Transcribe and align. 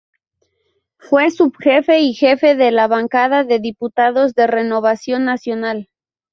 Fue 0.97 1.29
subjefe 1.29 1.99
y 1.99 2.15
jefe 2.15 2.55
de 2.55 2.71
la 2.71 2.87
Bancada 2.87 3.43
de 3.43 3.59
Diputados 3.59 4.33
de 4.33 4.47
Renovación 4.47 5.25
Nacional. 5.25 5.89